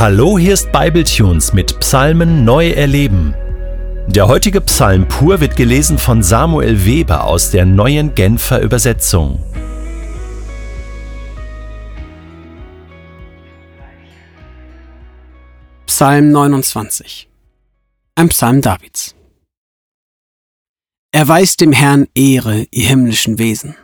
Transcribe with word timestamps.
Hallo, 0.00 0.38
hier 0.38 0.54
ist 0.54 0.70
Bibletunes 0.70 1.52
mit 1.52 1.80
Psalmen 1.80 2.44
neu 2.44 2.70
erleben. 2.70 3.34
Der 4.06 4.28
heutige 4.28 4.60
Psalm 4.60 5.08
pur 5.08 5.40
wird 5.40 5.56
gelesen 5.56 5.98
von 5.98 6.22
Samuel 6.22 6.84
Weber 6.84 7.24
aus 7.24 7.50
der 7.50 7.66
neuen 7.66 8.14
Genfer 8.14 8.60
Übersetzung. 8.60 9.42
Psalm 15.86 16.30
29 16.30 17.28
Ein 18.14 18.28
Psalm 18.28 18.60
Davids 18.62 19.16
Erweist 21.10 21.60
dem 21.60 21.72
Herrn 21.72 22.06
Ehre, 22.14 22.68
ihr 22.70 22.86
himmlischen 22.86 23.38
Wesen. 23.38 23.74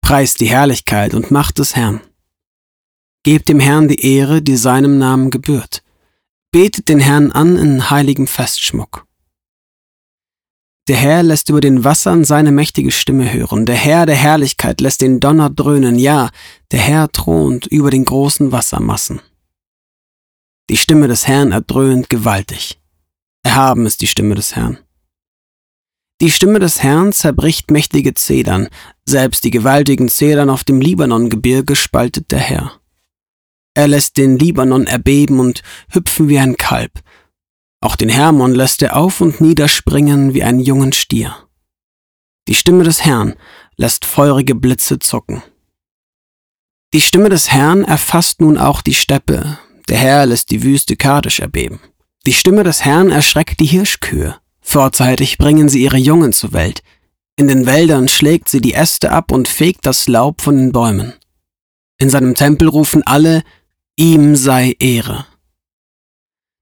Preist 0.00 0.40
die 0.40 0.48
Herrlichkeit 0.48 1.12
und 1.12 1.30
Macht 1.30 1.58
des 1.58 1.76
Herrn. 1.76 2.00
Gebt 3.22 3.48
dem 3.48 3.60
Herrn 3.60 3.88
die 3.88 4.00
Ehre, 4.00 4.40
die 4.40 4.56
seinem 4.56 4.98
Namen 4.98 5.30
gebührt. 5.30 5.82
Betet 6.52 6.88
den 6.88 7.00
Herrn 7.00 7.32
an 7.32 7.56
in 7.56 7.90
heiligem 7.90 8.26
Festschmuck. 8.26 9.06
Der 10.88 10.96
Herr 10.96 11.22
lässt 11.22 11.50
über 11.50 11.60
den 11.60 11.84
Wassern 11.84 12.24
seine 12.24 12.50
mächtige 12.50 12.90
Stimme 12.90 13.32
hören. 13.32 13.66
Der 13.66 13.76
Herr 13.76 14.06
der 14.06 14.16
Herrlichkeit 14.16 14.80
lässt 14.80 15.02
den 15.02 15.20
Donner 15.20 15.50
dröhnen. 15.50 15.98
Ja, 15.98 16.30
der 16.72 16.80
Herr 16.80 17.12
thront 17.12 17.66
über 17.66 17.90
den 17.90 18.04
großen 18.04 18.52
Wassermassen. 18.52 19.20
Die 20.70 20.76
Stimme 20.76 21.06
des 21.06 21.28
Herrn 21.28 21.52
erdröhnt 21.52 22.08
gewaltig. 22.08 22.80
Erhaben 23.42 23.86
ist 23.86 24.00
die 24.00 24.06
Stimme 24.06 24.34
des 24.34 24.56
Herrn. 24.56 24.78
Die 26.20 26.30
Stimme 26.30 26.58
des 26.58 26.82
Herrn 26.82 27.12
zerbricht 27.12 27.70
mächtige 27.70 28.14
Zedern, 28.14 28.68
selbst 29.04 29.44
die 29.44 29.50
gewaltigen 29.50 30.08
Zedern 30.08 30.50
auf 30.50 30.64
dem 30.64 30.80
Libanongebirge 30.80 31.76
spaltet 31.76 32.30
der 32.30 32.40
Herr. 32.40 32.79
Er 33.74 33.88
lässt 33.88 34.16
den 34.16 34.38
Libanon 34.38 34.86
erbeben 34.86 35.38
und 35.38 35.62
hüpfen 35.90 36.28
wie 36.28 36.38
ein 36.38 36.56
Kalb. 36.56 37.00
Auch 37.80 37.96
den 37.96 38.08
Hermon 38.08 38.54
lässt 38.54 38.82
er 38.82 38.96
auf 38.96 39.20
und 39.20 39.40
niederspringen 39.40 40.34
wie 40.34 40.42
einen 40.42 40.60
jungen 40.60 40.92
Stier. 40.92 41.36
Die 42.48 42.54
Stimme 42.54 42.84
des 42.84 43.04
Herrn 43.04 43.34
lässt 43.76 44.04
feurige 44.04 44.54
Blitze 44.54 44.98
zucken. 44.98 45.42
Die 46.92 47.00
Stimme 47.00 47.28
des 47.28 47.52
Herrn 47.52 47.84
erfasst 47.84 48.40
nun 48.40 48.58
auch 48.58 48.82
die 48.82 48.94
Steppe, 48.94 49.58
der 49.88 49.98
Herr 49.98 50.26
lässt 50.26 50.50
die 50.50 50.62
Wüste 50.62 50.96
Kadesh 50.96 51.38
erbeben. 51.38 51.80
Die 52.26 52.32
Stimme 52.32 52.64
des 52.64 52.84
Herrn 52.84 53.10
erschreckt 53.10 53.60
die 53.60 53.66
Hirschkühe, 53.66 54.36
vorzeitig 54.60 55.38
bringen 55.38 55.68
sie 55.68 55.82
ihre 55.82 55.96
Jungen 55.96 56.32
zur 56.32 56.52
Welt. 56.52 56.82
In 57.36 57.48
den 57.48 57.64
Wäldern 57.64 58.08
schlägt 58.08 58.48
sie 58.48 58.60
die 58.60 58.74
Äste 58.74 59.12
ab 59.12 59.32
und 59.32 59.48
fegt 59.48 59.86
das 59.86 60.08
Laub 60.08 60.42
von 60.42 60.56
den 60.56 60.72
Bäumen. 60.72 61.14
In 61.98 62.10
seinem 62.10 62.34
Tempel 62.34 62.68
rufen 62.68 63.02
alle, 63.04 63.42
ihm 64.00 64.34
sei 64.34 64.76
Ehre. 64.78 65.26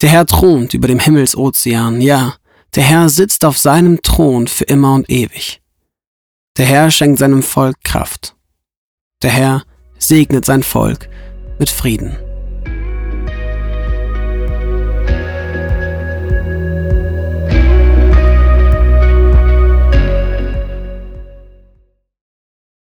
Der 0.00 0.08
Herr 0.08 0.24
thront 0.24 0.72
über 0.72 0.86
dem 0.86 1.00
Himmelsozean, 1.00 2.00
ja, 2.00 2.36
der 2.76 2.84
Herr 2.84 3.08
sitzt 3.08 3.44
auf 3.44 3.58
seinem 3.58 4.00
Thron 4.02 4.46
für 4.46 4.62
immer 4.64 4.94
und 4.94 5.10
ewig. 5.10 5.60
Der 6.56 6.66
Herr 6.66 6.92
schenkt 6.92 7.18
seinem 7.18 7.42
Volk 7.42 7.82
Kraft. 7.82 8.36
Der 9.22 9.30
Herr 9.30 9.64
segnet 9.98 10.44
sein 10.44 10.62
Volk 10.62 11.08
mit 11.58 11.70
Frieden. 11.70 12.16